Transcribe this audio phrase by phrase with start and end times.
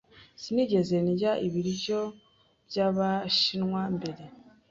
[0.41, 1.99] Sinigeze ndya ibiryo
[2.67, 4.23] by'Abashinwa mbere.